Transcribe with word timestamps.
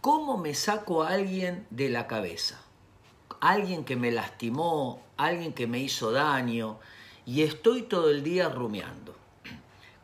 ¿Cómo 0.00 0.38
me 0.38 0.54
saco 0.54 1.02
a 1.02 1.10
alguien 1.10 1.66
de 1.68 1.90
la 1.90 2.06
cabeza? 2.06 2.62
Alguien 3.38 3.84
que 3.84 3.96
me 3.96 4.10
lastimó, 4.10 5.02
alguien 5.18 5.52
que 5.52 5.66
me 5.66 5.78
hizo 5.78 6.10
daño, 6.10 6.78
y 7.26 7.42
estoy 7.42 7.82
todo 7.82 8.08
el 8.08 8.22
día 8.22 8.48
rumiando. 8.48 9.14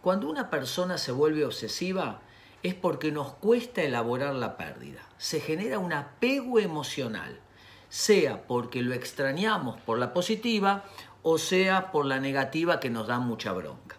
Cuando 0.02 0.28
una 0.28 0.50
persona 0.50 0.98
se 0.98 1.12
vuelve 1.12 1.46
obsesiva 1.46 2.20
es 2.62 2.74
porque 2.74 3.10
nos 3.10 3.32
cuesta 3.32 3.82
elaborar 3.82 4.34
la 4.34 4.58
pérdida. 4.58 5.00
Se 5.16 5.40
genera 5.40 5.78
un 5.78 5.94
apego 5.94 6.58
emocional, 6.58 7.40
sea 7.88 8.46
porque 8.46 8.82
lo 8.82 8.92
extrañamos 8.92 9.80
por 9.80 9.98
la 9.98 10.12
positiva 10.12 10.84
o 11.22 11.38
sea 11.38 11.90
por 11.90 12.04
la 12.04 12.20
negativa 12.20 12.80
que 12.80 12.90
nos 12.90 13.06
da 13.06 13.18
mucha 13.18 13.52
bronca. 13.52 13.96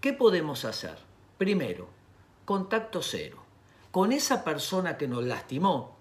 ¿Qué 0.00 0.12
podemos 0.12 0.64
hacer? 0.64 0.96
Primero, 1.38 1.88
contacto 2.44 3.02
cero. 3.02 3.47
Con 3.98 4.12
esa 4.12 4.44
persona 4.44 4.96
que 4.96 5.08
nos 5.08 5.24
lastimó, 5.24 5.96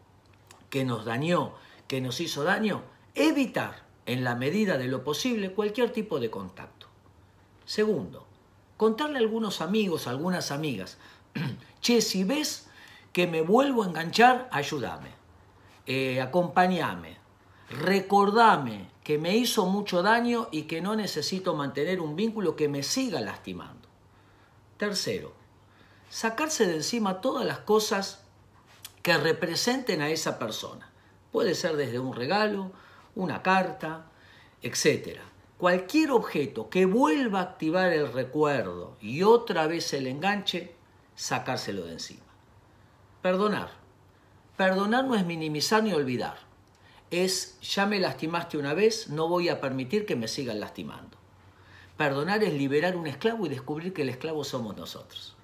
que 0.70 0.86
nos 0.86 1.04
dañó, 1.04 1.56
que 1.88 2.00
nos 2.00 2.22
hizo 2.22 2.44
daño, 2.44 2.84
evitar 3.16 3.88
en 4.06 4.24
la 4.24 4.36
medida 4.36 4.78
de 4.78 4.88
lo 4.88 5.04
posible 5.04 5.52
cualquier 5.52 5.92
tipo 5.92 6.20
de 6.20 6.30
contacto. 6.30 6.86
Segundo, 7.66 8.28
contarle 8.78 9.18
a 9.18 9.22
algunos 9.22 9.62
amigos, 9.62 10.06
a 10.06 10.12
algunas 10.12 10.52
amigas, 10.52 11.00
che, 11.82 12.02
si 12.02 12.24
ves 12.24 12.70
que 13.14 13.26
me 13.26 13.42
vuelvo 13.42 13.82
a 13.82 13.88
enganchar, 13.88 14.48
ayúdame, 14.52 15.10
eh, 15.88 16.22
acompáñame, 16.22 17.18
recordame 17.68 18.92
que 19.04 19.18
me 19.18 19.36
hizo 19.36 19.66
mucho 19.66 20.04
daño 20.04 20.50
y 20.52 20.66
que 20.66 20.82
no 20.82 20.96
necesito 20.96 21.56
mantener 21.56 22.00
un 22.00 22.16
vínculo 22.16 22.56
que 22.56 22.70
me 22.70 22.84
siga 22.84 23.22
lastimando. 23.22 23.90
Tercero, 24.78 25.47
sacarse 26.10 26.66
de 26.66 26.76
encima 26.76 27.22
todas 27.22 27.46
las 27.46 27.60
cosas 27.60 28.24
que 29.02 29.18
representen 29.18 30.02
a 30.02 30.10
esa 30.10 30.40
persona. 30.40 30.90
Puede 31.32 31.56
ser 31.56 31.76
desde 31.76 32.00
un 32.00 32.14
regalo, 32.14 32.72
una 33.16 33.42
carta, 33.42 34.06
etc. 34.62 35.20
Cualquier 35.58 36.12
objeto 36.12 36.70
que 36.70 36.86
vuelva 36.86 37.40
a 37.40 37.44
activar 37.44 37.92
el 37.94 38.12
recuerdo 38.12 38.98
y 39.02 39.24
otra 39.24 39.68
vez 39.68 39.94
el 39.94 40.08
enganche, 40.08 40.76
sacárselo 41.16 41.86
de 41.86 41.94
encima. 41.94 42.26
Perdonar. 43.22 43.72
Perdonar 44.56 45.06
no 45.06 45.16
es 45.16 45.26
minimizar 45.26 45.84
ni 45.84 45.94
olvidar. 45.94 46.38
Es, 47.10 47.60
ya 47.62 47.86
me 47.86 48.00
lastimaste 48.00 48.58
una 48.58 48.74
vez, 48.74 49.10
no 49.10 49.28
voy 49.28 49.50
a 49.50 49.62
permitir 49.62 50.06
que 50.06 50.16
me 50.16 50.28
sigan 50.28 50.60
lastimando. 50.60 51.18
Perdonar 51.96 52.44
es 52.44 52.54
liberar 52.54 52.96
un 52.96 53.08
esclavo 53.08 53.46
y 53.46 53.50
descubrir 53.50 53.94
que 53.94 54.04
el 54.04 54.10
esclavo 54.10 54.44
somos 54.44 54.76
nosotros. 54.76 55.36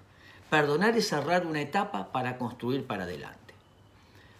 Perdonar 0.53 0.95
es 0.95 1.07
cerrar 1.07 1.47
una 1.47 1.61
etapa 1.61 2.11
para 2.11 2.37
construir 2.37 2.85
para 2.85 3.05
adelante. 3.05 3.55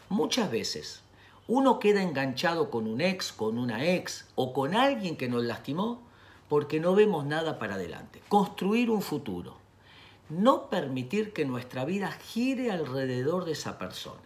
Muchas 0.10 0.52
veces 0.52 1.02
uno 1.48 1.80
queda 1.80 2.04
enganchado 2.04 2.70
con 2.70 2.86
un 2.86 3.02
ex, 3.02 3.34
con 3.34 3.58
una 3.58 3.84
ex 3.84 4.28
o 4.36 4.54
con 4.54 4.76
alguien 4.76 5.18
que 5.18 5.28
nos 5.28 5.44
lastimó 5.44 6.04
porque 6.50 6.80
no 6.80 6.94
vemos 6.94 7.26
nada 7.26 7.58
para 7.58 7.74
adelante. 7.74 8.22
Construir 8.30 8.92
un 8.92 9.02
futuro. 9.02 9.58
No 10.30 10.70
permitir 10.70 11.34
que 11.34 11.46
nuestra 11.46 11.84
vida 11.84 12.12
gire 12.12 12.70
alrededor 12.70 13.46
de 13.46 13.54
esa 13.54 13.80
persona. 13.80 14.22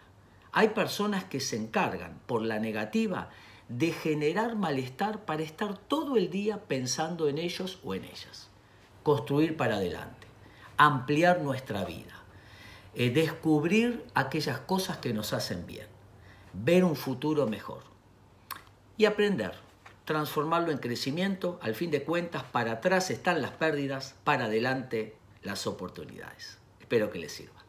Hay 0.52 0.68
personas 0.68 1.24
que 1.24 1.40
se 1.40 1.56
encargan 1.56 2.20
por 2.26 2.42
la 2.42 2.58
negativa 2.58 3.30
de 3.70 3.92
generar 3.92 4.56
malestar 4.56 5.24
para 5.24 5.42
estar 5.42 5.78
todo 5.78 6.18
el 6.18 6.28
día 6.28 6.64
pensando 6.64 7.30
en 7.30 7.38
ellos 7.38 7.78
o 7.82 7.94
en 7.94 8.04
ellas. 8.04 8.50
Construir 9.02 9.56
para 9.56 9.76
adelante. 9.76 10.27
Ampliar 10.78 11.42
nuestra 11.42 11.84
vida. 11.84 12.14
Eh, 12.94 13.10
descubrir 13.10 14.04
aquellas 14.14 14.58
cosas 14.60 14.96
que 14.96 15.12
nos 15.12 15.32
hacen 15.32 15.66
bien 15.66 15.86
ver 16.52 16.84
un 16.84 16.96
futuro 16.96 17.46
mejor 17.46 17.82
y 18.96 19.04
aprender, 19.04 19.52
transformarlo 20.04 20.72
en 20.72 20.78
crecimiento, 20.78 21.58
al 21.62 21.74
fin 21.74 21.90
de 21.90 22.02
cuentas, 22.02 22.42
para 22.44 22.72
atrás 22.72 23.10
están 23.10 23.42
las 23.42 23.52
pérdidas, 23.52 24.16
para 24.24 24.46
adelante 24.46 25.16
las 25.42 25.66
oportunidades. 25.66 26.58
Espero 26.80 27.10
que 27.10 27.18
les 27.18 27.32
sirva. 27.32 27.67